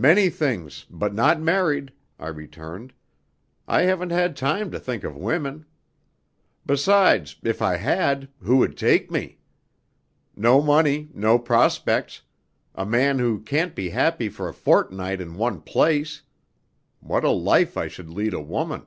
[0.00, 2.94] "Many things, but not married," I returned.
[3.66, 5.66] "I haven't had time to think of women.
[6.64, 9.40] Besides, if I had, who would take me?
[10.34, 12.22] No money, no prospects,
[12.74, 16.22] a man who can't be happy for a fortnight in one place!
[17.00, 18.86] What a life I should lead a woman!"